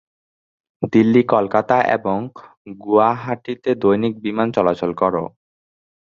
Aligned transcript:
দিল্লী, 0.93 1.21
কলকাতা 1.33 1.77
এবং 1.97 2.17
গুয়াহাটিতে 2.79 3.71
দৈনিক 3.81 4.13
বিমান 4.25 4.47
চলাচল 4.55 4.91
কর। 4.93 5.13